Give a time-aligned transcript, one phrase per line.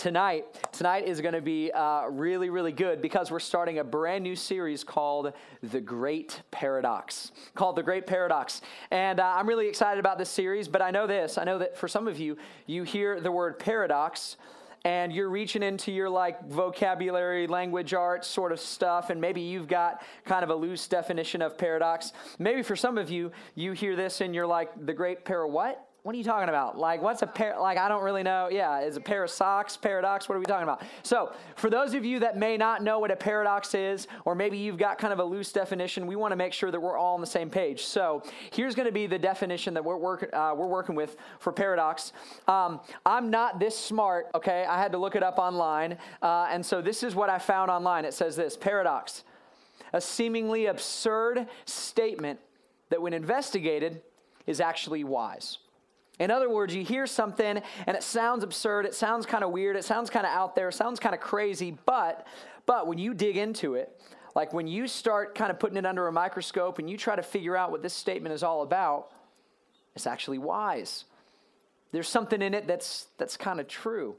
[0.00, 4.24] tonight, tonight is going to be uh, really, really good because we're starting a brand
[4.24, 7.32] new series called The Great Paradox.
[7.54, 8.62] Called The Great Paradox.
[8.90, 11.36] And uh, I'm really excited about this series, but I know this.
[11.36, 14.38] I know that for some of you, you hear the word paradox
[14.86, 19.68] and you're reaching into your like vocabulary, language arts sort of stuff, and maybe you've
[19.68, 22.14] got kind of a loose definition of paradox.
[22.38, 25.89] Maybe for some of you, you hear this and you're like, the great para what?
[26.02, 26.78] What are you talking about?
[26.78, 27.56] Like, what's a pair?
[27.60, 28.48] Like, I don't really know.
[28.50, 30.28] Yeah, is a pair of socks paradox?
[30.28, 30.82] What are we talking about?
[31.02, 34.56] So, for those of you that may not know what a paradox is, or maybe
[34.56, 37.14] you've got kind of a loose definition, we want to make sure that we're all
[37.14, 37.82] on the same page.
[37.82, 41.52] So, here's going to be the definition that we're working uh, we're working with for
[41.52, 42.12] paradox.
[42.48, 44.28] Um, I'm not this smart.
[44.34, 47.38] Okay, I had to look it up online, uh, and so this is what I
[47.38, 48.06] found online.
[48.06, 49.24] It says this: paradox,
[49.92, 52.40] a seemingly absurd statement
[52.88, 54.00] that, when investigated,
[54.46, 55.58] is actually wise.
[56.20, 59.74] In other words, you hear something and it sounds absurd, it sounds kind of weird,
[59.74, 62.26] it sounds kind of out there, it sounds kind of crazy, but
[62.66, 64.00] but when you dig into it,
[64.36, 67.22] like when you start kind of putting it under a microscope and you try to
[67.22, 69.10] figure out what this statement is all about,
[69.96, 71.06] it's actually wise.
[71.90, 74.14] There's something in it that's that's kind of true.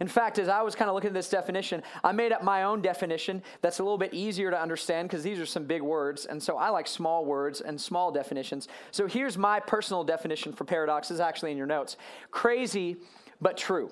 [0.00, 2.64] In fact, as I was kind of looking at this definition, I made up my
[2.64, 6.26] own definition that's a little bit easier to understand because these are some big words.
[6.26, 8.68] And so I like small words and small definitions.
[8.90, 11.96] So here's my personal definition for paradox, is actually in your notes
[12.30, 12.96] crazy
[13.40, 13.90] but true.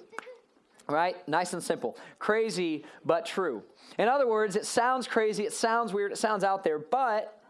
[0.86, 1.16] Right?
[1.26, 1.96] Nice and simple.
[2.18, 3.62] Crazy but true.
[3.98, 7.40] In other words, it sounds crazy, it sounds weird, it sounds out there, but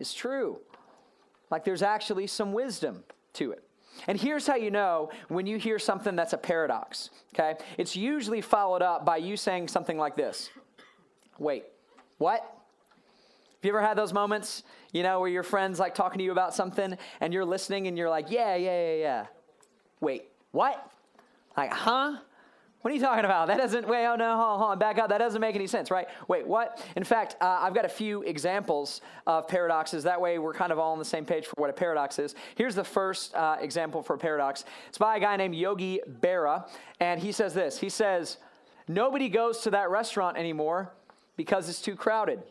[0.00, 0.58] it's true.
[1.50, 3.04] Like there's actually some wisdom
[3.34, 3.62] to it.
[4.06, 7.54] And here's how you know when you hear something that's a paradox, okay?
[7.78, 10.50] It's usually followed up by you saying something like this
[11.38, 11.64] Wait,
[12.18, 12.40] what?
[12.40, 16.32] Have you ever had those moments, you know, where your friend's like talking to you
[16.32, 19.26] about something and you're listening and you're like, yeah, yeah, yeah, yeah.
[20.00, 20.90] Wait, what?
[21.56, 22.16] Like, huh?
[22.82, 23.46] What are you talking about?
[23.46, 25.08] That doesn't, wait, oh no, hold on, back up.
[25.08, 26.08] That doesn't make any sense, right?
[26.26, 26.84] Wait, what?
[26.96, 30.02] In fact, uh, I've got a few examples of paradoxes.
[30.02, 32.34] That way we're kind of all on the same page for what a paradox is.
[32.56, 34.64] Here's the first uh, example for a paradox.
[34.88, 36.68] It's by a guy named Yogi Berra,
[36.98, 38.38] and he says this He says,
[38.88, 40.92] Nobody goes to that restaurant anymore
[41.36, 42.42] because it's too crowded.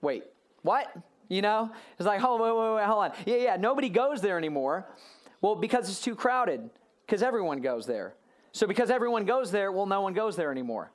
[0.00, 0.24] Wait,
[0.62, 0.96] what?
[1.28, 1.70] You know?
[1.98, 3.12] It's like, hold, wait, wait, wait, hold on.
[3.26, 4.86] Yeah, yeah, nobody goes there anymore.
[5.40, 6.70] Well, because it's too crowded,
[7.04, 8.14] because everyone goes there.
[8.52, 10.90] So because everyone goes there, well, no one goes there anymore.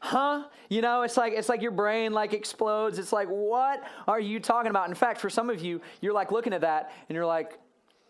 [0.00, 0.44] Huh?
[0.68, 2.98] You know, it's like it's like your brain like explodes.
[2.98, 4.88] It's like, what are you talking about?
[4.88, 7.58] In fact, for some of you, you're like looking at that and you're like,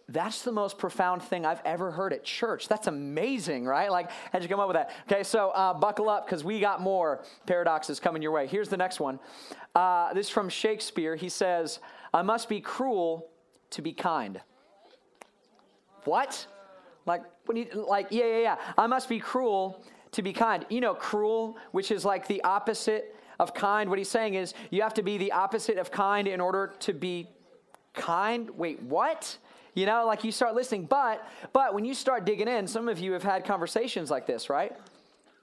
[0.08, 2.68] that's the most profound thing I've ever heard at church.
[2.68, 3.90] That's amazing, right?
[3.90, 4.90] Like, how'd you come up with that?
[5.10, 8.46] Okay, so uh, buckle up because we got more paradoxes coming your way.
[8.46, 9.18] Here's the next one.
[9.74, 11.16] Uh, this is from Shakespeare.
[11.16, 11.80] He says,
[12.14, 13.28] I must be cruel
[13.70, 14.40] to be kind.
[16.04, 16.46] What?
[17.06, 18.56] Like, when you, like, yeah, yeah, yeah.
[18.76, 20.66] I must be cruel to be kind.
[20.68, 23.88] You know, cruel, which is like the opposite of kind.
[23.88, 26.92] What he's saying is you have to be the opposite of kind in order to
[26.92, 27.28] be
[27.94, 28.50] kind.
[28.50, 29.38] Wait, what?
[29.74, 32.98] You know, like you start listening, but but when you start digging in, some of
[32.98, 34.72] you have had conversations like this, right?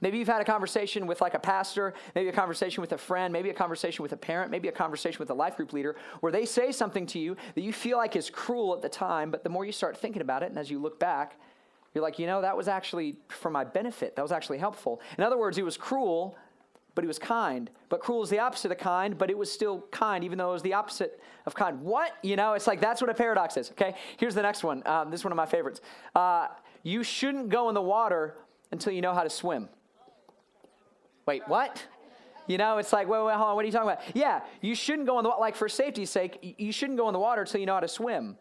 [0.01, 3.31] Maybe you've had a conversation with like a pastor, maybe a conversation with a friend,
[3.31, 6.31] maybe a conversation with a parent, maybe a conversation with a life group leader where
[6.31, 9.43] they say something to you that you feel like is cruel at the time, but
[9.43, 11.39] the more you start thinking about it and as you look back,
[11.93, 14.15] you're like, you know, that was actually for my benefit.
[14.15, 15.01] That was actually helpful.
[15.17, 16.35] In other words, he was cruel,
[16.95, 17.69] but he was kind.
[17.89, 20.53] But cruel is the opposite of kind, but it was still kind, even though it
[20.53, 21.81] was the opposite of kind.
[21.81, 22.13] What?
[22.23, 23.71] You know, it's like that's what a paradox is.
[23.71, 24.85] Okay, here's the next one.
[24.87, 25.81] Um, this is one of my favorites.
[26.15, 26.47] Uh,
[26.83, 28.35] you shouldn't go in the water
[28.71, 29.69] until you know how to swim.
[31.25, 31.83] Wait, what?
[32.47, 34.03] You know, it's like, wait, wait, hold on, what are you talking about?
[34.13, 37.13] Yeah, you shouldn't go in the water, like for safety's sake, you shouldn't go in
[37.13, 38.37] the water until you know how to swim.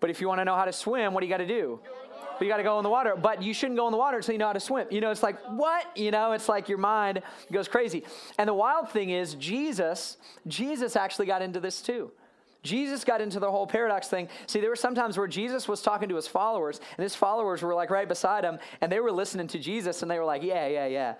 [0.00, 1.78] But if you want to know how to swim, what do you got to do?
[2.38, 3.16] But you got to go in the water.
[3.16, 4.86] But you shouldn't go in the water until you know how to swim.
[4.90, 5.94] You know, it's like, what?
[5.96, 7.22] You know, it's like your mind
[7.52, 8.02] goes crazy.
[8.38, 10.16] And the wild thing is, Jesus,
[10.46, 12.10] Jesus actually got into this too.
[12.62, 14.28] Jesus got into the whole paradox thing.
[14.46, 17.62] See, there were some times where Jesus was talking to his followers, and his followers
[17.62, 20.42] were like right beside him, and they were listening to Jesus, and they were like,
[20.42, 21.14] yeah, yeah, yeah.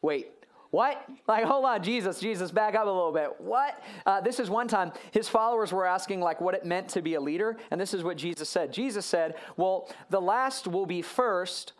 [0.00, 0.28] Wait,
[0.70, 1.02] what?
[1.26, 3.34] Like, hold on, Jesus, Jesus, back up a little bit.
[3.38, 3.82] What?
[4.04, 7.14] Uh, this is one time his followers were asking, like, what it meant to be
[7.14, 7.56] a leader.
[7.70, 8.72] And this is what Jesus said.
[8.72, 11.72] Jesus said, well, the last will be first,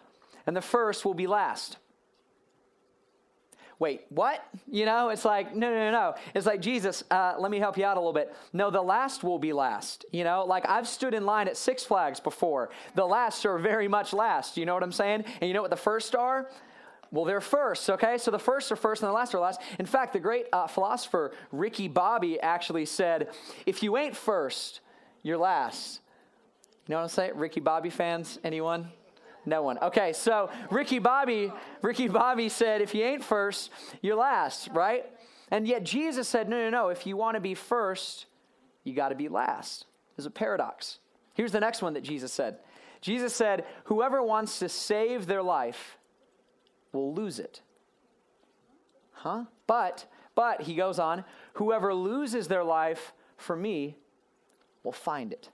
[0.46, 1.76] and the first will be last.
[3.80, 4.44] Wait, what?
[4.66, 6.14] You know, it's like, no, no, no, no.
[6.34, 8.34] It's like, Jesus, uh, let me help you out a little bit.
[8.52, 10.04] No, the last will be last.
[10.10, 12.70] You know, like I've stood in line at Six Flags before.
[12.96, 14.56] The last are very much last.
[14.56, 15.24] You know what I'm saying?
[15.40, 16.50] And you know what the first are?
[17.10, 18.18] Well, they're first, okay?
[18.18, 19.60] So the first are first and the last are last.
[19.78, 23.28] In fact, the great uh, philosopher Ricky Bobby actually said,
[23.64, 24.80] if you ain't first,
[25.22, 26.00] you're last.
[26.86, 27.32] You know what I'm saying?
[27.36, 28.38] Ricky Bobby fans?
[28.44, 28.88] Anyone?
[29.46, 29.78] No one.
[29.78, 33.70] Okay, so Ricky Bobby, Ricky Bobby said, if you ain't first,
[34.02, 35.06] you're last, right?
[35.50, 36.88] And yet Jesus said, no, no, no.
[36.88, 38.26] If you want to be first,
[38.84, 39.86] you got to be last.
[40.16, 40.98] There's a paradox.
[41.34, 42.58] Here's the next one that Jesus said.
[43.00, 45.97] Jesus said, whoever wants to save their life
[46.92, 47.60] will lose it.
[49.12, 49.44] Huh?
[49.66, 51.24] But, but, he goes on,
[51.54, 53.96] whoever loses their life for me
[54.82, 55.50] will find it.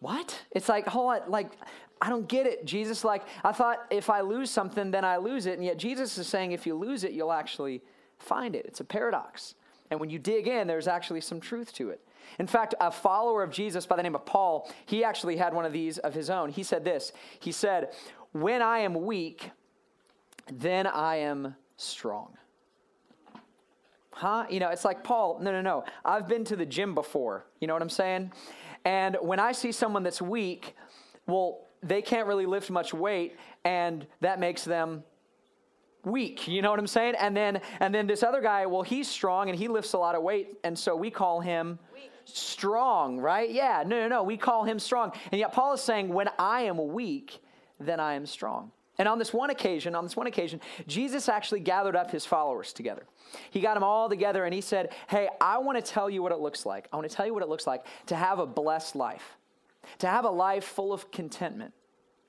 [0.00, 0.42] What?
[0.50, 1.50] It's like, hold on, like,
[2.00, 2.64] I don't get it.
[2.64, 5.54] Jesus, like, I thought if I lose something, then I lose it.
[5.54, 7.82] And yet Jesus is saying if you lose it, you'll actually
[8.18, 8.66] find it.
[8.66, 9.54] It's a paradox.
[9.90, 12.00] And when you dig in, there's actually some truth to it.
[12.38, 15.64] In fact, a follower of Jesus by the name of Paul, he actually had one
[15.64, 16.50] of these of his own.
[16.50, 17.92] He said this He said,
[18.32, 19.50] When I am weak,
[20.52, 22.36] then I am strong.
[24.10, 24.46] Huh?
[24.50, 25.84] You know, it's like, Paul, no, no, no.
[26.04, 27.46] I've been to the gym before.
[27.60, 28.32] You know what I'm saying?
[28.84, 30.74] And when I see someone that's weak,
[31.26, 35.04] well, they can't really lift much weight, and that makes them
[36.04, 39.08] weak you know what i'm saying and then and then this other guy well he's
[39.08, 42.10] strong and he lifts a lot of weight and so we call him weak.
[42.24, 46.08] strong right yeah no no no we call him strong and yet paul is saying
[46.08, 47.40] when i am weak
[47.80, 51.60] then i am strong and on this one occasion on this one occasion jesus actually
[51.60, 53.04] gathered up his followers together
[53.50, 56.32] he got them all together and he said hey i want to tell you what
[56.32, 58.46] it looks like i want to tell you what it looks like to have a
[58.46, 59.36] blessed life
[59.98, 61.72] to have a life full of contentment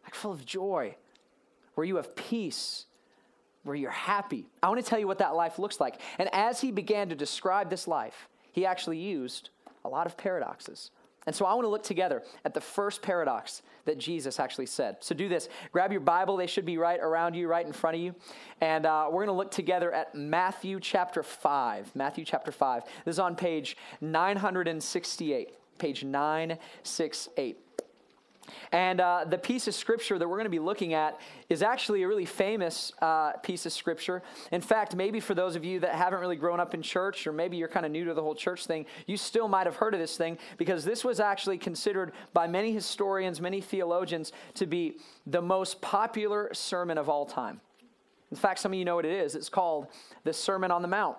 [0.04, 0.95] like full of joy
[1.75, 2.86] where you have peace
[3.63, 4.48] where you're happy.
[4.63, 6.00] I want to tell you what that life looks like.
[6.18, 9.50] And as he began to describe this life, he actually used
[9.86, 10.92] a lot of paradoxes.
[11.30, 14.98] And so I want to look together at the first paradox that Jesus actually said.
[15.02, 15.48] So do this.
[15.72, 16.36] Grab your Bible.
[16.36, 18.16] They should be right around you, right in front of you.
[18.62, 21.96] And uh, we're going to look together at Matthew chapter 5.
[21.96, 22.84] Matthew chapter 5.
[23.06, 25.54] This is on page 968.
[25.78, 27.69] Page 968.
[28.72, 31.19] And uh, the piece of scripture that we're going to be looking at
[31.50, 34.22] is actually a really famous uh, piece of scripture.
[34.51, 37.34] In fact, maybe for those of you that haven't really grown up in church, or
[37.34, 39.94] maybe you're kind of new to the whole church thing, you still might have heard
[39.94, 44.98] of this thing because this was actually considered by many historians, many theologians, to be
[45.25, 47.62] the most popular sermon of all time.
[48.31, 49.36] In fact, some of you know what it is.
[49.36, 49.88] It's called
[50.24, 51.18] the Sermon on the Mount.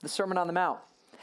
[0.00, 0.78] The Sermon on the Mount.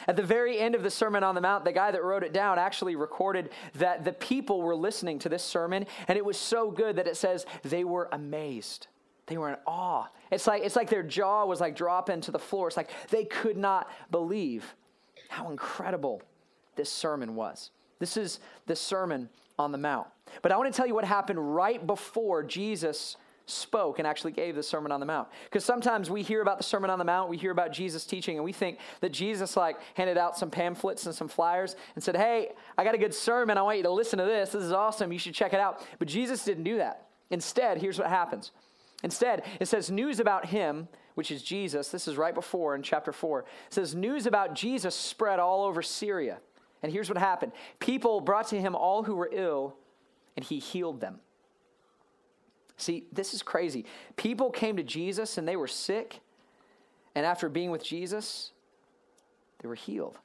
[0.07, 2.33] At the very end of the Sermon on the Mount, the guy that wrote it
[2.33, 6.71] down actually recorded that the people were listening to this sermon, and it was so
[6.71, 8.87] good that it says they were amazed.
[9.27, 10.07] They were in awe.
[10.31, 12.67] It's like, it's like their jaw was like dropping to the floor.
[12.67, 14.75] It's like they could not believe
[15.29, 16.21] how incredible
[16.75, 17.71] this sermon was.
[17.99, 20.07] This is the Sermon on the Mount.
[20.41, 23.15] But I want to tell you what happened right before Jesus
[23.45, 25.27] spoke and actually gave the Sermon on the Mount.
[25.45, 28.37] Because sometimes we hear about the Sermon on the Mount, we hear about Jesus teaching,
[28.37, 32.15] and we think that Jesus like handed out some pamphlets and some flyers and said,
[32.15, 33.57] Hey, I got a good sermon.
[33.57, 34.51] I want you to listen to this.
[34.51, 35.11] This is awesome.
[35.11, 35.85] You should check it out.
[35.99, 37.07] But Jesus didn't do that.
[37.29, 38.51] Instead, here's what happens.
[39.03, 41.89] Instead, it says news about him, which is Jesus.
[41.89, 43.39] This is right before in chapter 4.
[43.39, 46.39] It says news about Jesus spread all over Syria.
[46.83, 49.75] And here's what happened people brought to him all who were ill,
[50.35, 51.19] and he healed them.
[52.77, 53.85] See, this is crazy.
[54.15, 56.19] People came to Jesus and they were sick,
[57.15, 58.51] and after being with Jesus,
[59.61, 60.17] they were healed.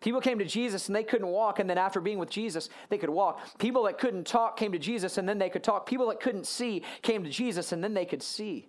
[0.00, 2.98] People came to Jesus and they couldn't walk, and then after being with Jesus, they
[2.98, 3.40] could walk.
[3.58, 5.86] People that couldn't talk came to Jesus and then they could talk.
[5.86, 8.68] People that couldn't see came to Jesus and then they could see.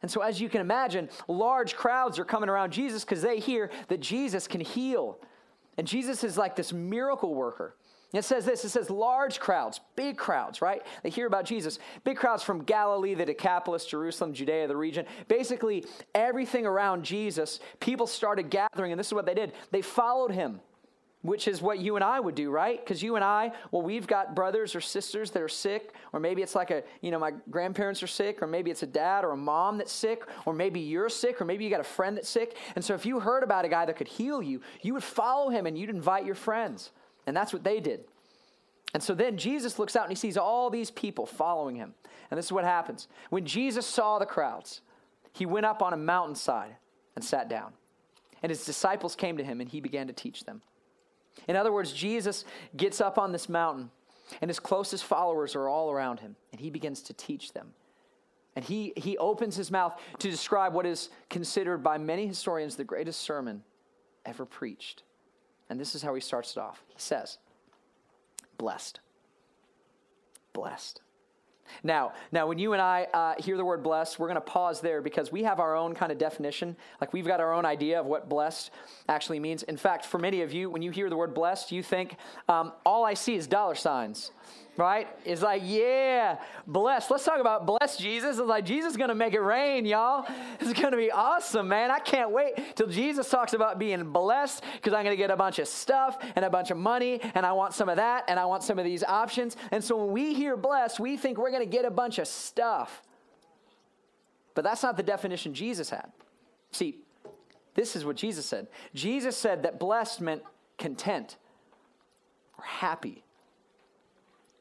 [0.00, 3.70] And so, as you can imagine, large crowds are coming around Jesus because they hear
[3.88, 5.18] that Jesus can heal.
[5.76, 7.74] And Jesus is like this miracle worker.
[8.14, 10.82] It says this it says large crowds, big crowds, right?
[11.02, 11.78] They hear about Jesus.
[12.04, 15.04] Big crowds from Galilee, the Decapolis, Jerusalem, Judea, the region.
[15.28, 15.84] Basically,
[16.14, 19.52] everything around Jesus, people started gathering, and this is what they did.
[19.72, 20.60] They followed him,
[21.20, 22.82] which is what you and I would do, right?
[22.82, 26.40] Because you and I, well, we've got brothers or sisters that are sick, or maybe
[26.40, 29.32] it's like a, you know, my grandparents are sick, or maybe it's a dad or
[29.32, 32.30] a mom that's sick, or maybe you're sick, or maybe you got a friend that's
[32.30, 32.56] sick.
[32.74, 35.50] And so if you heard about a guy that could heal you, you would follow
[35.50, 36.90] him and you'd invite your friends.
[37.28, 38.04] And that's what they did.
[38.94, 41.92] And so then Jesus looks out and he sees all these people following him.
[42.30, 43.06] And this is what happens.
[43.28, 44.80] When Jesus saw the crowds,
[45.34, 46.74] he went up on a mountainside
[47.14, 47.74] and sat down.
[48.42, 50.62] And his disciples came to him and he began to teach them.
[51.46, 53.90] In other words, Jesus gets up on this mountain
[54.40, 57.74] and his closest followers are all around him and he begins to teach them.
[58.56, 62.84] And he, he opens his mouth to describe what is considered by many historians the
[62.84, 63.62] greatest sermon
[64.24, 65.02] ever preached.
[65.70, 66.82] And this is how he starts it off.
[66.88, 67.38] He says,
[68.56, 69.00] Blessed.
[70.52, 71.00] Blessed.
[71.82, 74.80] Now, now, when you and I uh, hear the word blessed, we're going to pause
[74.80, 76.76] there because we have our own kind of definition.
[77.00, 78.70] Like we've got our own idea of what blessed
[79.08, 79.62] actually means.
[79.64, 82.16] In fact, for many of you, when you hear the word blessed, you think
[82.48, 84.30] um, all I see is dollar signs.
[84.78, 85.08] Right?
[85.24, 87.10] It's like, yeah, blessed.
[87.10, 88.38] Let's talk about blessed Jesus.
[88.38, 90.24] It's like, Jesus is to make it rain, y'all.
[90.60, 91.90] It's to be awesome, man.
[91.90, 95.58] I can't wait till Jesus talks about being blessed because I'm to get a bunch
[95.58, 98.44] of stuff and a bunch of money, and I want some of that, and I
[98.46, 99.56] want some of these options.
[99.72, 103.02] And so when we hear blessed, we think we're to get a bunch of stuff.
[104.54, 106.12] But that's not the definition Jesus had.
[106.70, 106.98] See,
[107.74, 108.68] this is what Jesus said.
[108.94, 110.42] Jesus said that blessed meant
[110.78, 111.36] content
[112.56, 113.24] or happy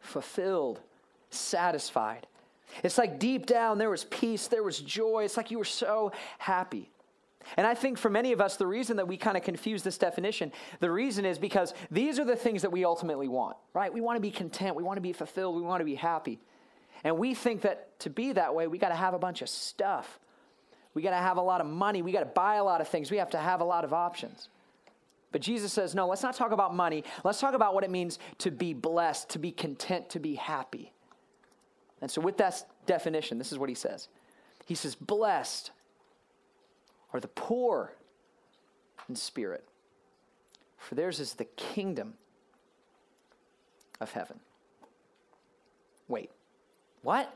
[0.07, 0.79] fulfilled,
[1.29, 2.27] satisfied.
[2.83, 5.23] It's like deep down there was peace, there was joy.
[5.23, 6.89] It's like you were so happy.
[7.55, 9.97] And I think for many of us, the reason that we kind of confuse this
[9.97, 13.93] definition, the reason is because these are the things that we ultimately want, right?
[13.93, 16.39] We want to be content, we want to be fulfilled, we want to be happy.
[17.03, 19.49] And we think that to be that way, we got to have a bunch of
[19.49, 20.19] stuff.
[20.93, 22.01] We got to have a lot of money.
[22.01, 23.11] We got to buy a lot of things.
[23.11, 24.49] We have to have a lot of options.
[25.31, 27.03] But Jesus says, no, let's not talk about money.
[27.23, 30.93] Let's talk about what it means to be blessed, to be content, to be happy.
[32.01, 34.07] And so, with that definition, this is what he says
[34.65, 35.71] He says, Blessed
[37.13, 37.93] are the poor
[39.09, 39.67] in spirit,
[40.77, 42.13] for theirs is the kingdom
[43.99, 44.39] of heaven.
[46.07, 46.29] Wait,
[47.01, 47.33] what?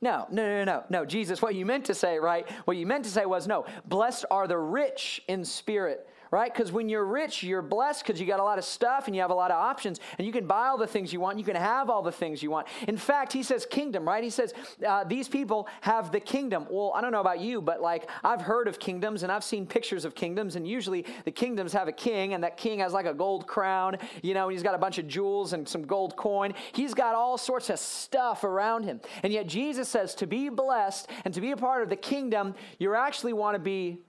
[0.00, 1.04] No, no, no, no, no.
[1.04, 2.48] Jesus, what you meant to say, right?
[2.64, 6.52] What you meant to say was no, blessed are the rich in spirit, right?
[6.52, 9.22] Because when you're rich, you're blessed because you got a lot of stuff and you
[9.22, 11.38] have a lot of options and you can buy all the things you want.
[11.38, 12.66] You can have all the things you want.
[12.86, 14.22] In fact, he says kingdom, right?
[14.22, 14.54] He says
[14.86, 16.66] uh, these people have the kingdom.
[16.70, 19.66] Well, I don't know about you, but like I've heard of kingdoms and I've seen
[19.66, 23.06] pictures of kingdoms, and usually the kingdoms have a king and that king has like
[23.06, 26.16] a gold crown, you know, and he's got a bunch of jewels and some gold
[26.16, 26.54] coin.
[26.72, 29.00] He's got all sorts of stuff around him.
[29.22, 32.54] And yet Jesus says to be blessed and to be a part of the kingdom,
[32.78, 34.00] you actually want to be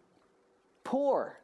[0.84, 1.38] poor.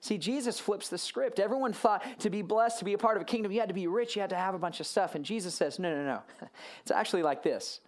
[0.00, 1.38] See, Jesus flips the script.
[1.38, 3.74] Everyone thought to be blessed, to be a part of a kingdom, you had to
[3.74, 5.14] be rich, you had to have a bunch of stuff.
[5.14, 6.48] And Jesus says, no, no, no.
[6.82, 7.80] It's actually like this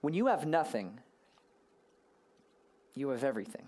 [0.00, 1.00] when you have nothing,
[2.94, 3.66] you have everything.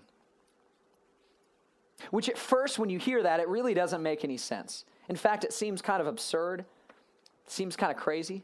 [2.11, 4.85] Which at first, when you hear that, it really doesn't make any sense.
[5.09, 8.43] In fact, it seems kind of absurd, it seems kind of crazy.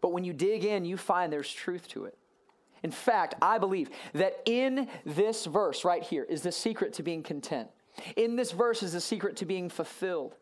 [0.00, 2.16] But when you dig in, you find there's truth to it.
[2.82, 7.22] In fact, I believe that in this verse right here is the secret to being
[7.22, 7.68] content.
[8.16, 10.34] In this verse is the secret to being fulfilled,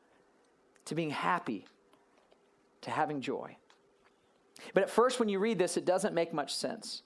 [0.87, 1.67] to being happy,
[2.83, 3.57] to having joy.
[4.75, 7.03] But at first, when you read this, it doesn't make much sense.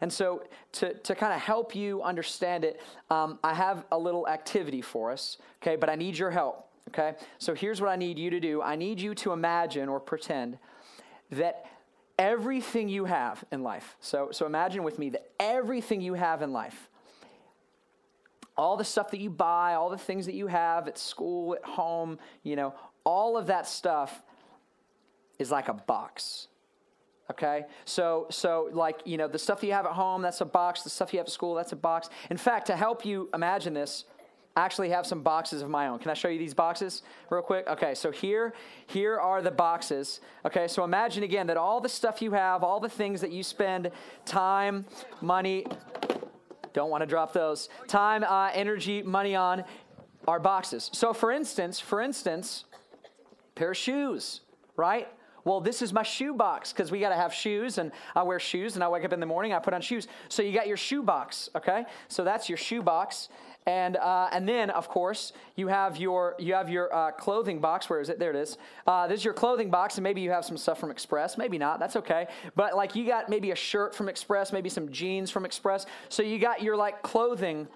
[0.00, 4.28] And so, to, to kind of help you understand it, um, I have a little
[4.28, 5.76] activity for us, okay?
[5.76, 7.14] But I need your help, okay?
[7.38, 10.58] So, here's what I need you to do I need you to imagine or pretend
[11.32, 11.66] that
[12.18, 16.52] everything you have in life, so, so imagine with me that everything you have in
[16.52, 16.89] life,
[18.60, 21.64] all the stuff that you buy, all the things that you have at school, at
[21.64, 22.74] home, you know,
[23.04, 24.22] all of that stuff
[25.38, 26.48] is like a box.
[27.30, 27.64] Okay?
[27.86, 30.82] So so like, you know, the stuff that you have at home, that's a box,
[30.82, 32.10] the stuff you have at school, that's a box.
[32.28, 34.04] In fact, to help you imagine this,
[34.54, 35.98] I actually have some boxes of my own.
[35.98, 37.66] Can I show you these boxes real quick?
[37.66, 38.52] Okay, so here
[38.88, 40.20] here are the boxes.
[40.44, 43.42] Okay, so imagine again that all the stuff you have, all the things that you
[43.42, 43.90] spend
[44.26, 44.84] time,
[45.22, 45.64] money,
[46.72, 47.68] don't want to drop those.
[47.86, 49.64] Time, uh, energy, money on
[50.28, 50.90] our boxes.
[50.92, 52.64] So, for instance, for instance,
[53.54, 54.40] pair of shoes,
[54.76, 55.08] right?
[55.44, 58.38] Well, this is my shoe box because we got to have shoes, and I wear
[58.38, 60.06] shoes, and I wake up in the morning, I put on shoes.
[60.28, 61.84] So you got your shoe box, okay?
[62.08, 63.28] So that's your shoe box,
[63.66, 67.90] and, uh, and then, of course, you have your, you have your uh, clothing box.
[67.90, 68.18] Where is it?
[68.18, 68.56] There it is.
[68.86, 71.36] Uh, this is your clothing box, and maybe you have some stuff from Express.
[71.36, 71.78] Maybe not.
[71.78, 72.26] That's okay.
[72.56, 75.86] But like you got maybe a shirt from Express, maybe some jeans from Express.
[76.08, 77.68] So you got your like clothing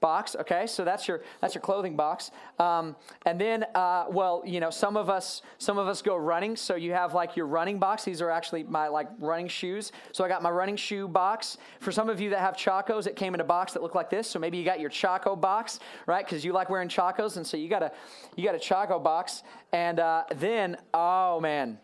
[0.00, 0.66] box okay?
[0.66, 2.30] So that's your that's your clothing box.
[2.58, 6.56] Um, and then uh, well you know some of us some of us go running.
[6.56, 8.04] So you have like your running box.
[8.04, 9.92] These are actually my like running shoes.
[10.12, 11.58] So i got my running shoe box.
[11.80, 14.10] For some of you that have chacos it came in a box that looked like
[14.10, 14.28] this.
[14.28, 16.24] So maybe you got your chaco box right?
[16.24, 17.36] Because you like wearing chacos.
[17.36, 17.92] And so you got a
[18.36, 19.42] you got a chaco box.
[19.72, 21.78] And uh, then oh man.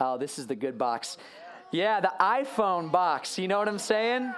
[0.00, 1.18] Oh this is the good box.
[1.70, 3.38] Yeah the iphone box.
[3.38, 4.34] You know what i'm saying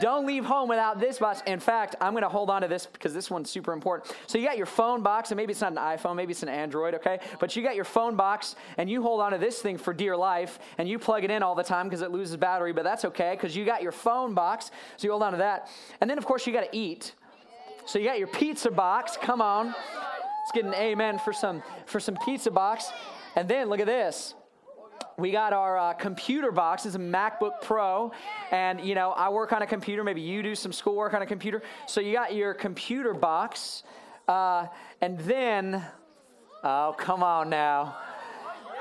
[0.00, 1.42] don't leave home without this box.
[1.46, 4.14] In fact, I'm going to hold on to this because this one's super important.
[4.26, 6.48] So you got your phone box, and maybe it's not an iPhone, maybe it's an
[6.48, 7.20] Android, okay?
[7.38, 10.16] But you got your phone box, and you hold on to this thing for dear
[10.16, 13.04] life, and you plug it in all the time because it loses battery, but that's
[13.04, 15.68] okay because you got your phone box, so you hold on to that.
[16.00, 17.14] And then, of course, you got to eat.
[17.86, 19.16] So you got your pizza box.
[19.20, 19.66] Come on.
[19.66, 22.90] Let's get an amen for some for some pizza box.
[23.36, 24.34] And then look at this
[25.18, 26.86] we got our uh, computer box.
[26.86, 28.12] It's a MacBook Pro.
[28.50, 30.04] And, you know, I work on a computer.
[30.04, 31.62] Maybe you do some schoolwork on a computer.
[31.86, 33.82] So you got your computer box.
[34.26, 34.66] Uh,
[35.00, 35.84] and then,
[36.64, 37.96] oh, come on now.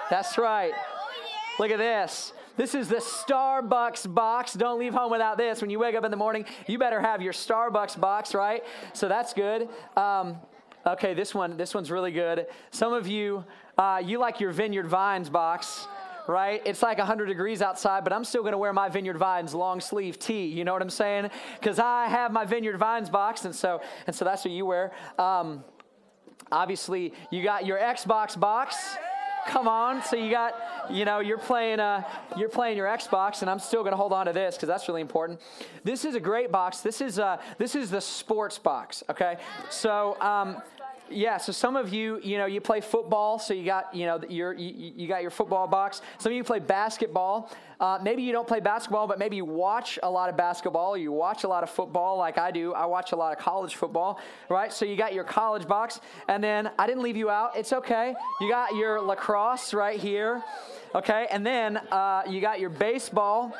[0.09, 0.73] That's right.
[1.59, 2.33] Look at this.
[2.57, 4.53] This is the Starbucks box.
[4.53, 5.61] Don't leave home without this.
[5.61, 8.63] When you wake up in the morning, you better have your Starbucks box, right?
[8.93, 9.69] So that's good.
[9.95, 10.37] Um,
[10.85, 12.47] okay, this one, this one's really good.
[12.71, 13.45] Some of you,
[13.77, 15.87] uh, you like your Vineyard Vines box
[16.31, 16.61] right?
[16.65, 19.81] It's like 100 degrees outside, but I'm still going to wear my Vineyard Vines long
[19.81, 20.45] sleeve tee.
[20.45, 21.29] You know what I'm saying?
[21.59, 24.91] Because I have my Vineyard Vines box, and so and so that's what you wear.
[25.19, 25.63] Um,
[26.51, 28.75] obviously, you got your Xbox box.
[29.47, 30.53] Come on, so you got,
[30.91, 32.03] you know, you're playing, uh,
[32.37, 34.87] you're playing your Xbox, and I'm still going to hold on to this because that's
[34.87, 35.41] really important.
[35.83, 36.81] This is a great box.
[36.81, 39.03] This is, uh, this is the sports box.
[39.09, 39.37] Okay,
[39.71, 40.61] so um,
[41.09, 44.21] yeah, so some of you, you know, you play football, so you got, you know,
[44.29, 46.01] your, you, you got your football box.
[46.19, 47.51] Some of you play basketball.
[47.79, 50.95] Uh, maybe you don't play basketball, but maybe you watch a lot of basketball.
[50.95, 52.73] you watch a lot of football, like I do.
[52.73, 54.71] I watch a lot of college football, right?
[54.71, 57.57] So you got your college box, and then I didn't leave you out.
[57.57, 58.13] It's okay.
[58.39, 60.43] You got your lacrosse right here,
[60.93, 63.53] okay, and then uh, you got your baseball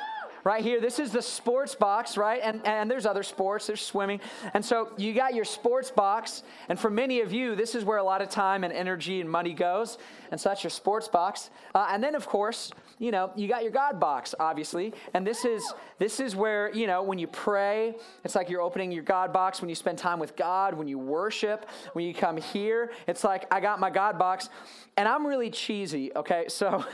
[0.44, 0.82] right here.
[0.82, 2.42] This is the sports box, right?
[2.44, 4.20] And, and there's other sports, there's swimming.
[4.54, 6.44] And so you got your sports box.
[6.70, 9.30] And for many of you, this is where a lot of time and energy and
[9.30, 9.98] money goes.
[10.32, 11.50] And so that's your sports box.
[11.76, 12.72] Uh, and then, of course,
[13.02, 14.94] you know, you got your God box, obviously.
[15.16, 18.92] And this is this is where, you know, when you pray, it's like you're opening
[18.92, 19.60] your God box.
[19.60, 23.52] When you spend time with God, when you worship, when you come here, it's like
[23.52, 24.50] I got my God box.
[24.98, 26.46] And I'm really cheesy, okay?
[26.48, 26.86] So,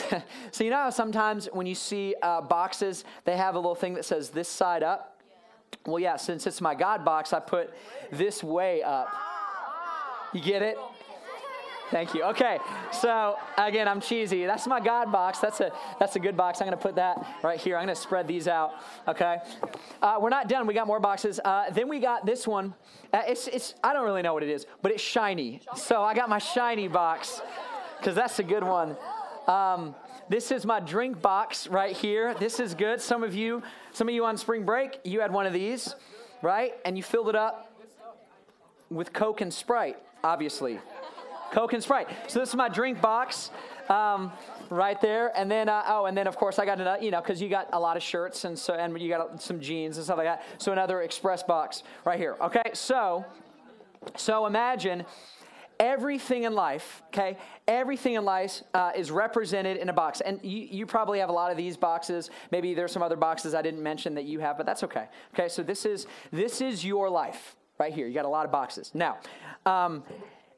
[0.50, 4.04] so you know sometimes when you see uh, boxes, they have a little thing that
[4.04, 5.20] says this side up?
[5.86, 7.72] Well, yeah, since it's my God box, I put
[8.10, 9.14] this way up.
[10.32, 10.76] You get it?
[11.92, 12.22] Thank you.
[12.24, 12.58] Okay,
[12.90, 14.46] so again, I'm cheesy.
[14.46, 15.40] That's my God box.
[15.40, 15.70] That's a
[16.00, 16.62] that's a good box.
[16.62, 17.76] I'm to put that right here.
[17.76, 18.72] I'm to spread these out.
[19.06, 19.36] Okay,
[20.00, 20.66] uh, we're not done.
[20.66, 21.38] We got more boxes.
[21.44, 22.72] Uh, then we got this one.
[23.12, 25.60] Uh, it's it's I don't really know what it is, but it's shiny.
[25.76, 27.42] So I got my shiny box
[27.98, 28.96] because that's a good one.
[29.46, 29.94] Um,
[30.30, 32.32] this is my drink box right here.
[32.32, 33.02] This is good.
[33.02, 35.94] Some of you, some of you on spring break, you had one of these,
[36.40, 36.72] right?
[36.86, 37.70] And you filled it up
[38.88, 40.80] with Coke and Sprite, obviously.
[41.52, 42.08] Coke and Sprite.
[42.26, 43.50] So this is my drink box.
[43.88, 44.32] Um,
[44.72, 45.36] right there.
[45.36, 47.48] And then, uh, oh, and then of course I got another, you know, because you
[47.48, 50.26] got a lot of shirts and so, and you got some jeans and stuff like
[50.26, 50.42] that.
[50.58, 52.36] So another express box right here.
[52.40, 53.24] Okay, so,
[54.16, 55.04] so imagine
[55.78, 57.36] everything in life, okay,
[57.68, 60.20] everything in life uh, is represented in a box.
[60.20, 62.30] And you, you probably have a lot of these boxes.
[62.50, 65.06] Maybe there's some other boxes I didn't mention that you have, but that's okay.
[65.34, 68.06] Okay, so this is this is your life right here.
[68.06, 68.90] You got a lot of boxes.
[68.94, 69.18] Now,
[69.66, 70.02] um,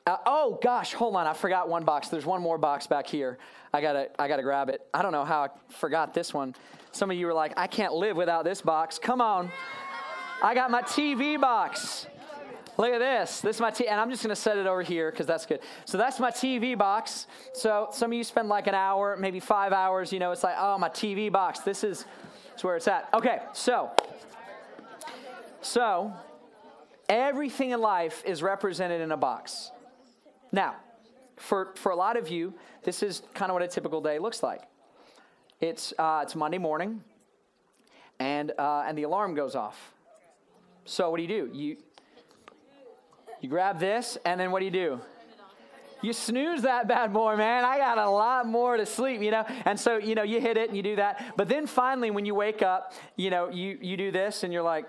[0.06, 1.26] uh, oh gosh, hold on.
[1.26, 2.08] I forgot one box.
[2.08, 3.38] There's one more box back here.
[3.72, 4.86] I gotta, I gotta grab it.
[4.92, 6.54] I don't know how I forgot this one.
[6.92, 8.98] Some of you were like, I can't live without this box.
[8.98, 9.50] Come on.
[10.42, 12.06] I got my TV box.
[12.76, 13.40] Look at this.
[13.40, 15.60] This is my TV, and I'm just to set it over here because that's good.
[15.86, 17.26] So that's my TV box.
[17.54, 20.12] So some of you spend like an hour, maybe five hours.
[20.12, 21.60] You know, it's like, oh, my TV box.
[21.60, 22.04] This is,
[22.54, 23.08] is where it's at.
[23.14, 23.90] Okay, so,
[25.62, 26.12] so
[27.08, 29.70] everything in life is represented in a box.
[30.54, 30.76] Now,
[31.36, 34.40] for, for a lot of you, this is kind of what a typical day looks
[34.40, 34.62] like.
[35.60, 37.02] It's, uh, it's Monday morning,
[38.20, 39.92] and, uh, and the alarm goes off.
[40.84, 41.50] So what do you do?
[41.52, 41.76] You,
[43.40, 45.00] you grab this, and then what do you do?
[46.02, 47.64] You snooze that bad boy, man.
[47.64, 49.44] I got a lot more to sleep, you know?
[49.64, 51.34] And so, you know, you hit it and you do that.
[51.36, 54.62] But then finally, when you wake up, you know, you, you do this and you're
[54.62, 54.86] like,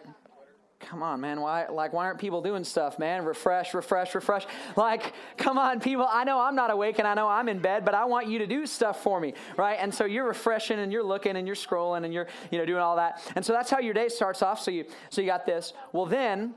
[0.79, 1.41] come on, man.
[1.41, 3.25] Why, like, why aren't people doing stuff, man?
[3.25, 4.45] Refresh, refresh, refresh.
[4.75, 6.07] Like, come on, people.
[6.09, 8.39] I know I'm not awake and I know I'm in bed, but I want you
[8.39, 9.77] to do stuff for me, right?
[9.79, 12.81] And so you're refreshing and you're looking and you're scrolling and you're, you know, doing
[12.81, 13.21] all that.
[13.35, 14.61] And so that's how your day starts off.
[14.61, 15.73] So you, so you got this.
[15.91, 16.53] Well, then,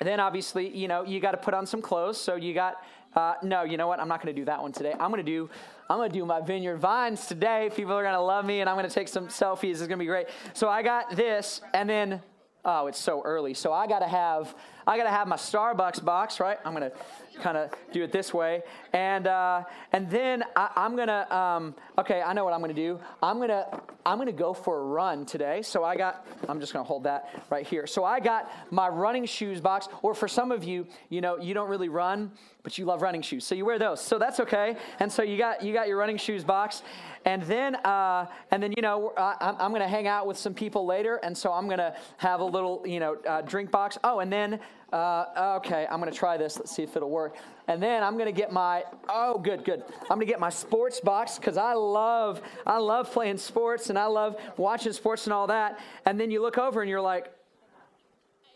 [0.00, 2.20] then obviously, you know, you got to put on some clothes.
[2.20, 2.82] So you got,
[3.14, 4.00] uh, no, you know what?
[4.00, 4.92] I'm not going to do that one today.
[4.92, 5.48] I'm going to do,
[5.88, 7.70] I'm to do my vineyard vines today.
[7.74, 9.70] People are to love me and I'm to take some selfies.
[9.70, 10.26] It's to be great.
[10.52, 12.20] So I got this and then
[12.68, 13.54] oh, it's so early.
[13.54, 14.54] So I got to have
[14.86, 16.58] I got to have my Starbucks box, right?
[16.64, 16.92] I'm gonna
[17.38, 22.22] kind of do it this way, and uh, and then I, am gonna um, okay.
[22.22, 22.98] I know what I'm gonna do.
[23.22, 23.66] I'm gonna
[24.04, 25.62] I'm gonna go for a run today.
[25.62, 27.86] So I got I'm just gonna hold that right here.
[27.86, 31.54] So I got my running shoes box, or for some of you, you know, you
[31.54, 34.00] don't really run, but you love running shoes, so you wear those.
[34.00, 34.76] So that's okay.
[35.00, 36.82] And so you got you got your running shoes box,
[37.24, 40.86] and then uh, and then you know I, am to hang out with some people
[40.86, 43.98] later, and so I'm to have a little you know uh, drink box.
[44.02, 44.60] Oh, and then
[44.92, 46.58] uh, okay, I'm going to try this.
[46.58, 47.36] Let's see if it'll work.
[47.66, 49.82] And then I'm going to get my oh, good, good.
[50.02, 53.98] I'm going to get my sports box because I love I love playing sports and
[53.98, 55.78] I love watching sports and all that.
[56.06, 57.32] And then you look over and you're like,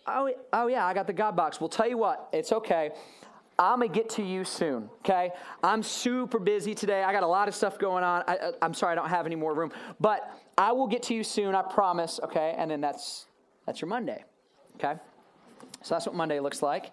[0.07, 1.61] oh, oh yeah, I got the God box.
[1.61, 2.93] Well, tell you what, it's okay.
[3.59, 5.31] I'm to get to you soon, okay?
[5.63, 7.05] I'm super busy today.
[7.05, 8.25] I got a lot of stuff going on.
[8.27, 11.23] I, am sorry I don't have any more room, but I will get to you
[11.23, 12.55] soon, I promise, okay?
[12.57, 13.27] And then that's,
[13.67, 14.25] that's your Monday,
[14.77, 14.99] okay?
[15.83, 16.93] So that's what Monday looks like.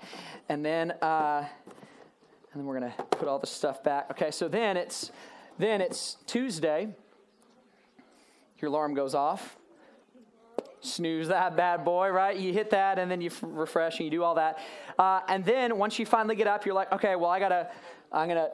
[0.49, 1.45] And then, uh,
[2.52, 4.12] and then we're going to put all the stuff back.
[4.12, 5.12] Okay, so then it's,
[5.58, 6.89] then it's Tuesday.
[8.60, 9.58] Your alarm goes off
[10.82, 12.38] snooze that bad boy, right?
[12.38, 14.60] You hit that and then you f- refresh and you do all that.
[14.97, 17.69] Uh, and then once you finally get up, you're like, okay, well, I gotta,
[18.12, 18.49] I'm gonna,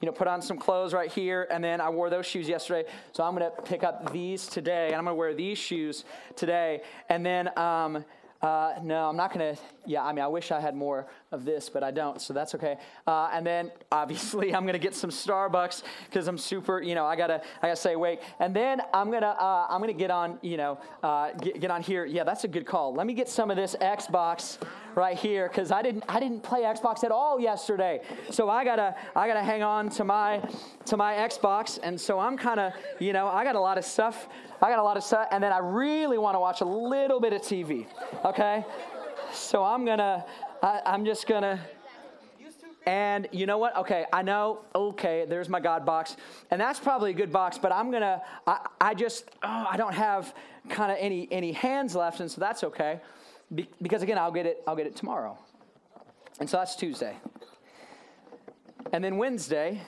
[0.00, 1.46] you know, put on some clothes right here.
[1.50, 2.88] And then I wore those shoes yesterday.
[3.12, 6.82] So I'm gonna pick up these today and I'm gonna wear these shoes today.
[7.08, 8.04] And then, um,
[8.46, 9.62] uh, no, I'm not going to.
[9.86, 12.54] Yeah, I mean, I wish I had more of this, but I don't, so that's
[12.54, 12.76] okay.
[13.06, 16.82] Uh, and then, obviously, I'm to get some Starbucks because I'm super.
[16.82, 18.20] You know, I gotta, I gotta stay awake.
[18.40, 20.38] And then I'm gonna, uh, I'm gonna get on.
[20.42, 22.04] You know, uh, get, get on here.
[22.04, 22.94] Yeah, that's a good call.
[22.94, 24.58] Let me get some of this Xbox
[24.94, 28.00] right here because I didn't, I didn't play Xbox at all yesterday.
[28.30, 30.42] So I gotta, I gotta hang on to my,
[30.86, 31.78] to my Xbox.
[31.82, 34.28] And so I'm kind of, you know, I got a lot of stuff
[34.62, 37.20] I got a lot of stuff, and then I really want to watch a little
[37.20, 37.86] bit of TV.
[38.24, 38.64] Okay,
[39.36, 40.24] so I'm gonna,
[40.62, 41.60] I, I'm just gonna.
[42.86, 43.76] And you know what?
[43.78, 44.60] Okay, I know.
[44.74, 46.16] Okay, there's my God box,
[46.52, 47.58] and that's probably a good box.
[47.58, 48.22] But I'm gonna.
[48.46, 49.24] I, I just.
[49.42, 50.34] Oh, I don't have
[50.68, 53.00] kind of any any hands left, and so that's okay.
[53.54, 54.62] Be, because again, I'll get it.
[54.66, 55.36] I'll get it tomorrow.
[56.38, 57.16] And so that's Tuesday.
[58.92, 59.80] And then Wednesday,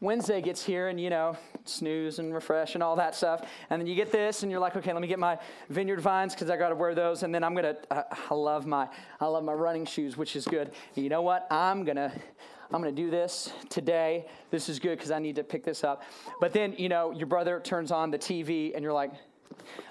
[0.00, 3.48] Wednesday gets here, and you know, snooze and refresh and all that stuff.
[3.70, 6.34] And then you get this, and you're like, okay, let me get my vineyard vines
[6.34, 7.22] because I got to wear those.
[7.22, 8.88] And then I'm gonna, I, I love my,
[9.20, 10.70] I love my running shoes, which is good.
[10.96, 11.46] And you know what?
[11.50, 12.12] I'm gonna.
[12.72, 14.26] I'm to do this today.
[14.52, 16.04] This is good because I need to pick this up.
[16.40, 19.10] But then, you know, your brother turns on the TV and you're like,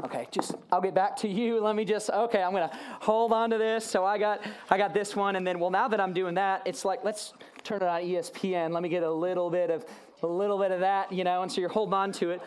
[0.04, 1.60] okay, just I'll get back to you.
[1.60, 3.86] Let me just okay, I'm to hold on to this.
[3.86, 6.62] So I got I got this one and then well now that I'm doing that,
[6.66, 8.72] it's like let's turn it on ESPN.
[8.72, 9.86] Let me get a little bit of
[10.22, 12.42] a little bit of that, you know, and so you're holding on to it.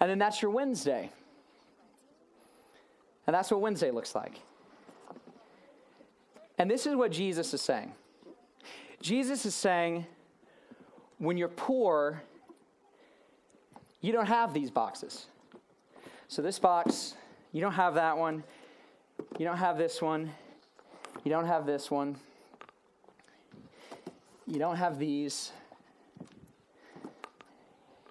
[0.00, 1.10] And then that's your Wednesday.
[3.26, 4.40] And that's what Wednesday looks like.
[6.58, 7.92] And this is what Jesus is saying.
[9.00, 10.06] Jesus is saying,
[11.18, 12.22] when you're poor,
[14.00, 15.26] you don't have these boxes.
[16.28, 17.14] So, this box,
[17.52, 18.42] you don't have that one.
[19.38, 20.30] You don't have this one.
[21.24, 22.16] You don't have this one.
[24.46, 25.52] You don't have these.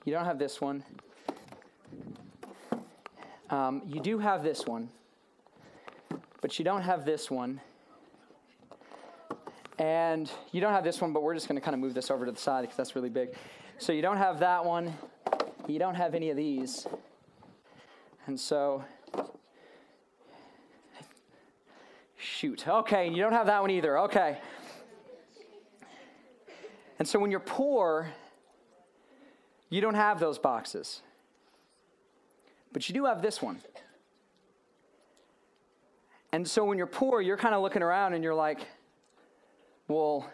[0.05, 0.83] You don't have this one.
[3.49, 4.89] Um, you do have this one,
[6.41, 7.59] but you don't have this one.
[9.77, 12.09] And you don't have this one, but we're just going to kind of move this
[12.09, 13.29] over to the side because that's really big.
[13.77, 14.93] So you don't have that one.
[15.67, 16.87] You don't have any of these.
[18.27, 18.83] And so,
[22.17, 22.67] shoot.
[22.67, 23.99] Okay, you don't have that one either.
[23.99, 24.39] Okay.
[26.97, 28.09] And so when you're poor,
[29.69, 31.01] you don't have those boxes.
[32.71, 33.59] But you do have this one.
[36.31, 38.59] And so when you're poor, you're kind of looking around and you're like,
[39.87, 40.29] well,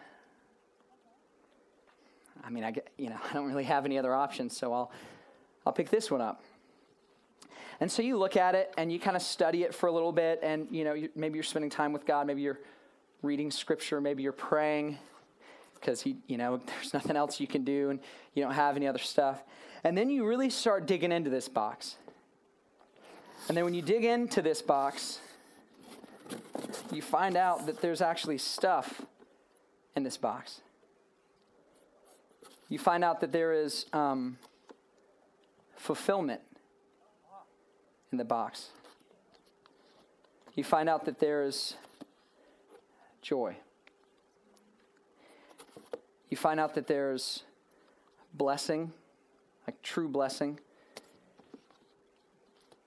[2.43, 4.91] I mean, I get, you know, I don't really have any other options, so I'll,
[5.65, 6.43] I'll pick this one up.
[7.81, 10.11] And so you look at it and you kind of study it for a little
[10.11, 12.59] bit, and you know, you, maybe you're spending time with God, maybe you're
[13.23, 14.99] reading scripture, maybe you're praying,
[15.73, 17.99] because he, you know, there's nothing else you can do and
[18.35, 19.41] you don't have any other stuff.
[19.83, 21.95] And then you really start digging into this box.
[23.47, 25.19] And then when you dig into this box,
[26.93, 29.01] you find out that there's actually stuff
[29.95, 30.61] in this box.
[32.69, 34.37] You find out that there is um,
[35.75, 36.41] fulfillment
[38.11, 38.69] in the box.
[40.55, 41.75] You find out that there is
[43.21, 43.55] joy
[46.31, 47.43] you find out that there's
[48.33, 48.93] blessing,
[49.67, 50.59] like true blessing.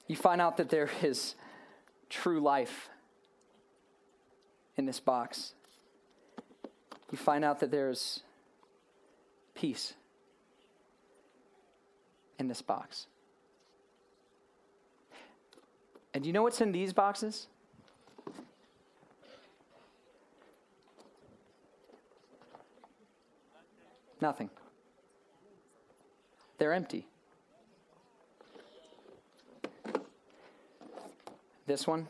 [0.09, 1.35] You find out that there is
[2.09, 2.89] true life
[4.77, 5.53] in this box.
[7.13, 8.23] You find out that there's
[9.55, 9.93] peace
[12.39, 13.07] in this box.
[16.15, 17.49] And do you know what's in these boxes?
[24.21, 24.49] Nothing.
[26.57, 27.09] They're empty.
[31.67, 32.07] This one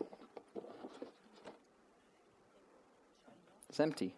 [3.70, 4.14] is empty.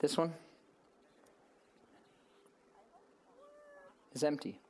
[0.00, 0.32] This one
[4.12, 4.61] is empty.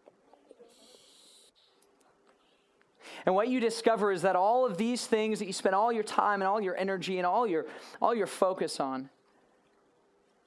[3.24, 6.02] And what you discover is that all of these things that you spend all your
[6.02, 7.66] time and all your energy and all your,
[8.00, 9.10] all your focus on,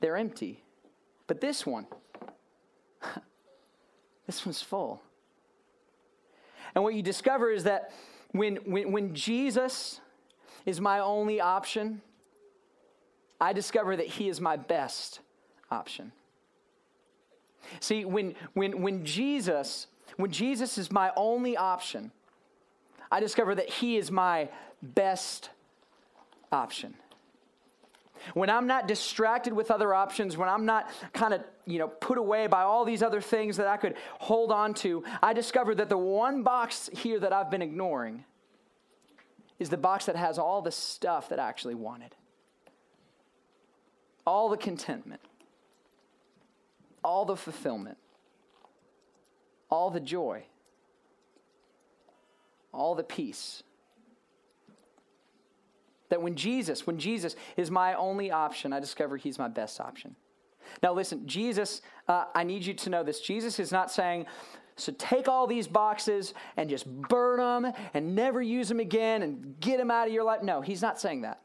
[0.02, 0.64] they're empty.
[1.28, 1.88] But this one,
[4.26, 5.02] this one's full.
[6.74, 7.92] And what you discover is that
[8.32, 10.02] when, when, when Jesus
[10.66, 12.02] is my only option,
[13.40, 15.22] I discover that He is my best
[15.72, 16.12] option.
[17.80, 22.12] See, when, when, when Jesus, when Jesus is my only option,
[23.16, 24.50] I discover that He is my
[24.82, 25.50] best
[26.52, 26.96] option.
[28.34, 32.18] When I'm not distracted with other options, when I'm not kind of, you know, put
[32.18, 35.88] away by all these other things that I could hold on to, I discover that
[35.88, 38.26] the one box here that I've been ignoring
[39.60, 42.14] is the box that has all the stuff that I actually wanted.
[44.28, 45.22] All the contentment,
[47.02, 47.98] all the fulfillment,
[49.70, 50.48] all the joy,
[52.76, 53.64] all the peace.
[56.10, 60.16] That when Jesus, when Jesus is my only option, I discover he's my best option.
[60.84, 63.20] Now, listen, Jesus, uh, I need you to know this.
[63.20, 64.26] Jesus is not saying,
[64.76, 69.60] so take all these boxes and just burn them and never use them again and
[69.60, 70.44] get them out of your life.
[70.44, 71.42] No, he's not saying that.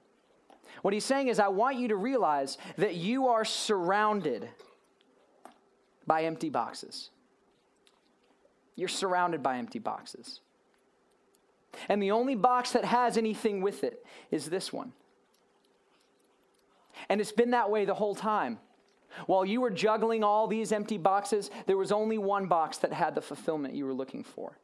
[0.82, 4.48] What he's saying is, I want you to realize that you are surrounded
[6.06, 7.10] by empty boxes.
[8.76, 10.40] You're surrounded by empty boxes.
[11.88, 14.92] And the only box that has anything with it is this one.
[17.08, 18.58] And it's been that way the whole time.
[19.26, 23.14] While you were juggling all these empty boxes, there was only one box that had
[23.14, 24.58] the fulfillment you were looking for.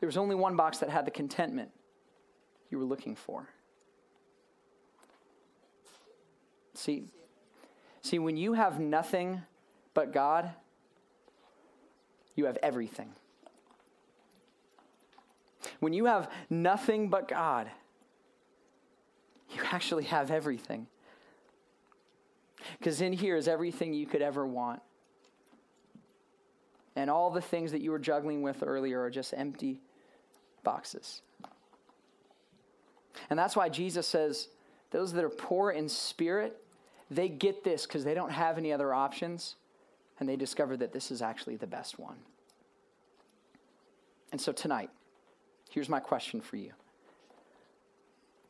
[0.00, 1.70] There was only one box that had the contentment
[2.70, 3.48] you were looking for.
[6.74, 7.04] See,
[8.00, 9.42] see, when you have nothing
[9.92, 10.50] but God,
[12.34, 13.12] you have everything.
[15.80, 17.70] When you have nothing but God,
[19.50, 20.86] you actually have everything.
[22.78, 24.80] Because in here is everything you could ever want.
[26.96, 29.80] And all the things that you were juggling with earlier are just empty
[30.62, 31.22] boxes.
[33.28, 34.48] And that's why Jesus says
[34.90, 36.56] those that are poor in spirit,
[37.10, 39.56] they get this because they don't have any other options.
[40.18, 42.16] And they discover that this is actually the best one.
[44.32, 44.90] And so tonight,
[45.70, 46.72] here's my question for you.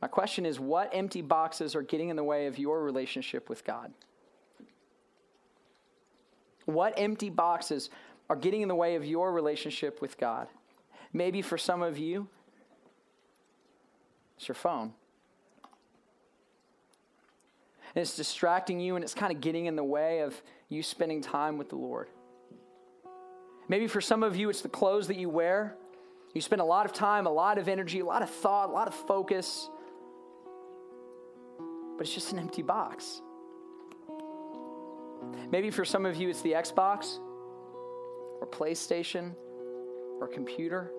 [0.03, 3.65] My question is what empty boxes are getting in the way of your relationship with
[3.65, 3.93] God?
[6.65, 7.91] What empty boxes
[8.29, 10.49] are getting in the way of your relationship with God?
[11.13, 12.29] Maybe for some of you,
[14.37, 14.95] it's your phone.
[17.95, 21.21] And it's distracting you and it's kind of getting in the way of you spending
[21.21, 22.09] time with the Lord.
[23.69, 25.77] Maybe for some of you, it's the clothes that you wear.
[26.35, 28.73] You spend a lot of time, a lot of energy, a lot of thought, a
[28.73, 29.69] lot of focus,
[31.97, 33.21] but it's just an empty box.
[35.51, 37.19] Maybe for some of you, it's the Xbox
[38.41, 39.35] or PlayStation
[40.21, 40.93] or computer.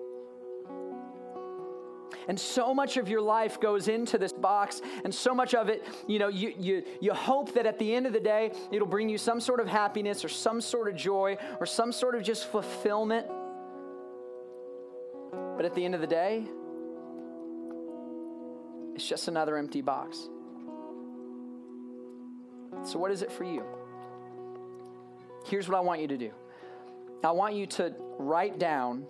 [2.28, 5.84] And so much of your life goes into this box, and so much of it,
[6.06, 9.08] you know, you, you, you hope that at the end of the day, it'll bring
[9.08, 12.46] you some sort of happiness or some sort of joy or some sort of just
[12.46, 13.26] fulfillment.
[15.56, 16.44] But at the end of the day,
[18.94, 20.18] it's just another empty box.
[22.84, 23.64] So, what is it for you?
[25.46, 26.30] Here's what I want you to do
[27.24, 29.06] I want you to write down,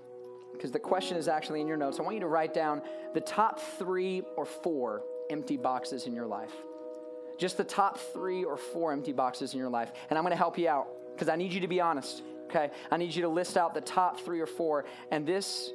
[0.52, 2.82] because the question is actually in your notes, I want you to write down
[3.14, 6.52] the top three or four empty boxes in your life.
[7.38, 9.90] Just the top three or four empty boxes in your life.
[10.10, 12.70] And I'm going to help you out because I need you to be honest, okay?
[12.90, 15.70] I need you to list out the top three or four, and this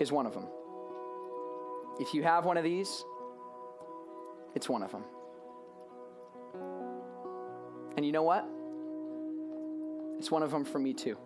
[0.00, 0.46] is one of them.
[2.00, 3.04] If you have one of these,
[4.54, 5.04] it's one of them.
[7.96, 8.46] And you know what?
[10.18, 11.16] It's one of them for me too.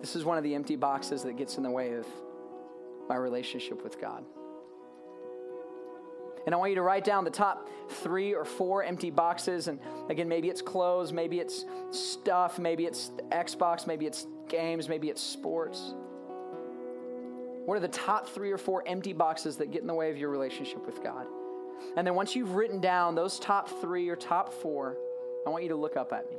[0.00, 2.06] This is one of the empty boxes that gets in the way of
[3.08, 4.24] my relationship with God.
[6.44, 9.68] And I want you to write down the top three or four empty boxes.
[9.68, 9.78] And
[10.10, 15.22] again, maybe it's clothes, maybe it's stuff, maybe it's Xbox, maybe it's games, maybe it's
[15.22, 15.94] sports.
[17.64, 20.18] What are the top three or four empty boxes that get in the way of
[20.18, 21.26] your relationship with God?
[21.96, 24.96] And then once you've written down those top three or top four,
[25.46, 26.36] I want you to look up at me.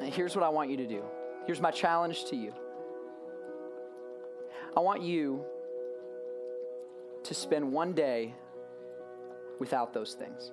[0.00, 1.04] And here's what I want you to do.
[1.46, 2.52] Here's my challenge to you.
[4.76, 5.44] I want you
[7.24, 8.34] to spend one day
[9.58, 10.52] without those things.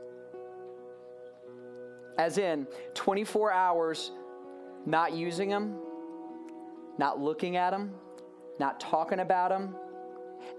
[2.18, 4.12] As in, 24 hours
[4.86, 5.80] not using them,
[6.98, 7.94] not looking at them,
[8.60, 9.76] not talking about them,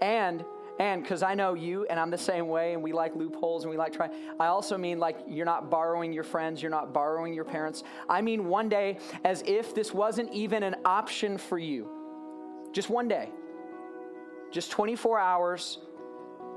[0.01, 0.43] and
[0.79, 3.71] and because I know you and I'm the same way and we like loopholes and
[3.71, 7.33] we like trying, I also mean like you're not borrowing your friends, you're not borrowing
[7.33, 7.83] your parents.
[8.07, 11.89] I mean one day as if this wasn't even an option for you.
[12.71, 13.29] Just one day.
[14.51, 15.79] Just 24 hours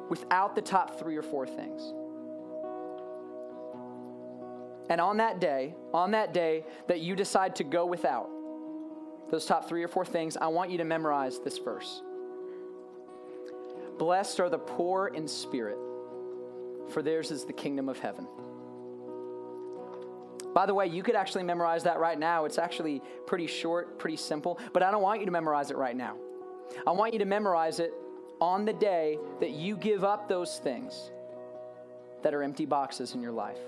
[0.08, 1.82] without the top three or four things.
[4.88, 8.30] And on that day, on that day that you decide to go without
[9.32, 12.02] those top three or four things, I want you to memorize this verse.
[13.98, 15.78] Blessed are the poor in spirit,
[16.90, 18.28] for theirs is the kingdom of heaven.
[20.54, 22.44] By the way, you could actually memorize that right now.
[22.44, 25.96] It's actually pretty short, pretty simple, but I don't want you to memorize it right
[25.96, 26.16] now.
[26.86, 27.94] I want you to memorize it
[28.38, 31.10] on the day that you give up those things
[32.22, 33.58] that are empty boxes in your life.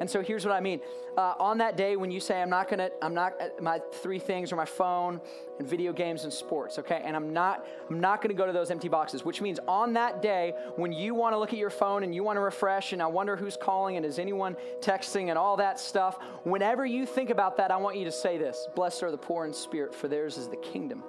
[0.00, 0.80] And so here's what I mean.
[1.16, 4.18] Uh, on that day when you say, I'm not gonna, I'm not, uh, my three
[4.18, 5.20] things are my phone
[5.58, 7.00] and video games and sports, okay?
[7.04, 10.22] And I'm not, I'm not gonna go to those empty boxes, which means on that
[10.22, 13.36] day when you wanna look at your phone and you wanna refresh and I wonder
[13.36, 17.70] who's calling and is anyone texting and all that stuff, whenever you think about that,
[17.70, 20.48] I want you to say this Blessed are the poor in spirit, for theirs is
[20.48, 21.02] the kingdom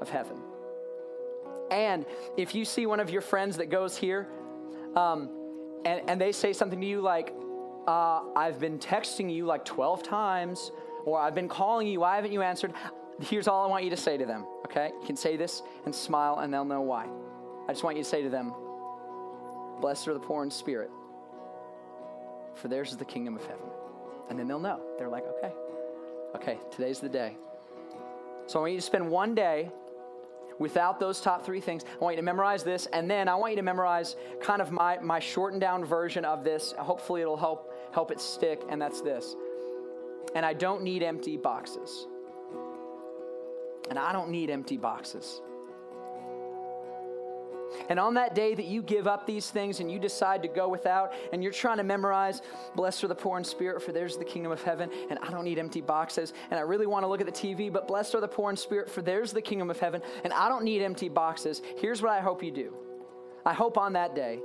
[0.00, 0.42] of heaven.
[1.70, 2.04] And
[2.36, 4.28] if you see one of your friends that goes here,
[4.94, 5.30] um,
[5.84, 7.32] and, and they say something to you like,
[7.86, 10.70] uh, I've been texting you like 12 times,
[11.04, 12.72] or I've been calling you, why haven't you answered?
[13.20, 14.92] Here's all I want you to say to them, okay?
[15.00, 17.06] You can say this and smile, and they'll know why.
[17.68, 18.52] I just want you to say to them,
[19.80, 20.90] Blessed are the poor in spirit,
[22.54, 23.66] for theirs is the kingdom of heaven.
[24.30, 24.80] And then they'll know.
[24.96, 25.52] They're like, okay,
[26.36, 27.36] okay, today's the day.
[28.46, 29.70] So I want you to spend one day
[30.58, 31.84] without those top three things.
[32.00, 34.70] I want you to memorize this, and then I want you to memorize kind of
[34.70, 36.72] my, my shortened down version of this.
[36.78, 39.36] Hopefully, it'll help help it stick, and that's this.
[40.34, 42.06] And I don't need empty boxes.
[43.90, 45.42] And I don't need empty boxes.
[47.92, 50.66] And on that day that you give up these things and you decide to go
[50.66, 52.40] without, and you're trying to memorize,
[52.74, 55.44] blessed are the poor in spirit, for theirs the kingdom of heaven, and I don't
[55.44, 58.22] need empty boxes, and I really want to look at the TV, but blessed are
[58.22, 61.10] the poor in spirit, for theirs the kingdom of heaven, and I don't need empty
[61.10, 61.60] boxes.
[61.76, 62.72] Here's what I hope you do
[63.44, 64.40] I hope on that day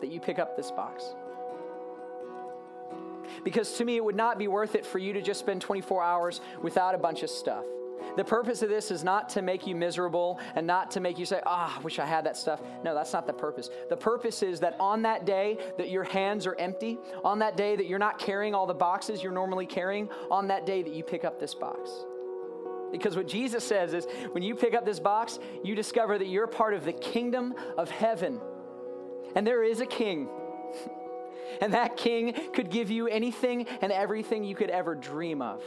[0.00, 1.04] that you pick up this box.
[3.44, 6.02] Because to me, it would not be worth it for you to just spend 24
[6.02, 7.66] hours without a bunch of stuff.
[8.16, 11.26] The purpose of this is not to make you miserable and not to make you
[11.26, 12.60] say, ah, oh, I wish I had that stuff.
[12.84, 13.70] No, that's not the purpose.
[13.88, 17.76] The purpose is that on that day that your hands are empty, on that day
[17.76, 21.02] that you're not carrying all the boxes you're normally carrying, on that day that you
[21.02, 21.90] pick up this box.
[22.90, 26.46] Because what Jesus says is when you pick up this box, you discover that you're
[26.46, 28.40] part of the kingdom of heaven.
[29.34, 30.28] And there is a king.
[31.60, 35.62] and that king could give you anything and everything you could ever dream of.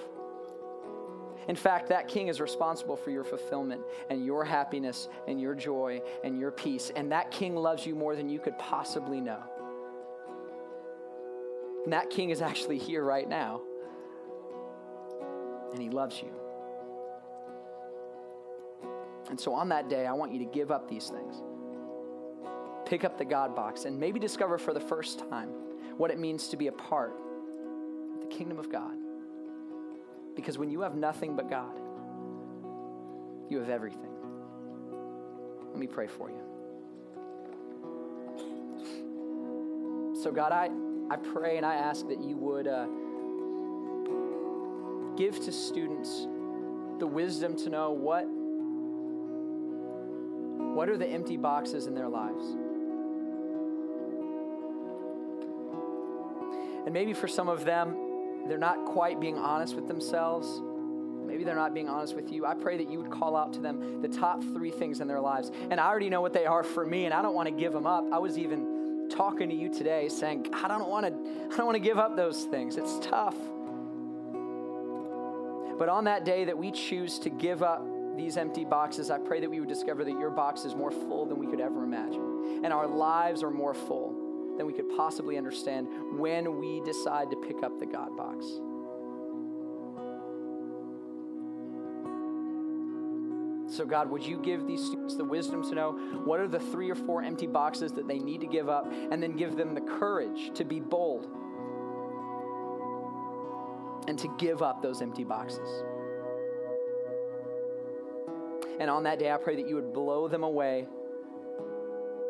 [1.47, 6.01] In fact, that king is responsible for your fulfillment and your happiness and your joy
[6.23, 6.91] and your peace.
[6.95, 9.41] And that king loves you more than you could possibly know.
[11.84, 13.62] And that king is actually here right now.
[15.73, 16.32] And he loves you.
[19.30, 21.41] And so on that day, I want you to give up these things.
[22.86, 25.49] Pick up the God box and maybe discover for the first time
[25.97, 27.13] what it means to be a part
[28.13, 29.00] of the kingdom of God.
[30.41, 31.80] Because when you have nothing but God,
[33.47, 34.10] you have everything.
[35.69, 36.41] Let me pray for you.
[40.19, 40.71] So, God, I,
[41.12, 42.88] I pray and I ask that you would uh,
[45.15, 46.25] give to students
[46.97, 48.25] the wisdom to know what,
[50.75, 52.45] what are the empty boxes in their lives.
[56.86, 58.11] And maybe for some of them,
[58.47, 60.62] they're not quite being honest with themselves.
[61.25, 62.45] Maybe they're not being honest with you.
[62.45, 65.21] I pray that you would call out to them the top three things in their
[65.21, 65.51] lives.
[65.69, 67.71] And I already know what they are for me, and I don't want to give
[67.71, 68.06] them up.
[68.12, 71.13] I was even talking to you today saying, I don't want to,
[71.54, 72.77] I don't want to give up those things.
[72.77, 73.36] It's tough.
[75.77, 77.84] But on that day that we choose to give up
[78.15, 81.26] these empty boxes, I pray that we would discover that your box is more full
[81.26, 82.61] than we could ever imagine.
[82.63, 84.20] And our lives are more full
[84.62, 85.88] than we could possibly understand
[86.20, 88.45] when we decide to pick up the God box.
[93.76, 95.93] So, God, would you give these students the wisdom to know
[96.26, 99.24] what are the three or four empty boxes that they need to give up, and
[99.24, 101.28] then give them the courage to be bold
[104.07, 105.84] and to give up those empty boxes.
[108.80, 110.86] And on that day, I pray that you would blow them away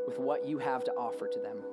[0.08, 1.64] with what you have to offer to them.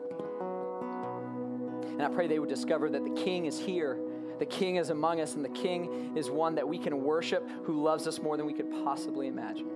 [1.99, 3.99] And I pray they would discover that the King is here,
[4.39, 7.83] the King is among us, and the King is one that we can worship who
[7.83, 9.67] loves us more than we could possibly imagine.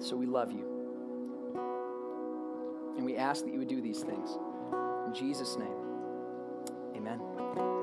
[0.00, 0.64] So we love you.
[2.96, 4.36] And we ask that you would do these things.
[5.06, 5.76] In Jesus' name,
[6.96, 7.75] amen.